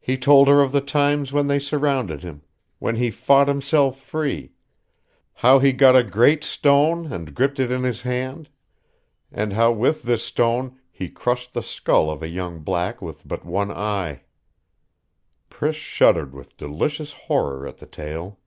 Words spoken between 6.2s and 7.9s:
stone and gripped it in